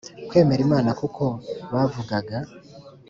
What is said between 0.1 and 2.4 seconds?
kwemera Imana kuko bavugaga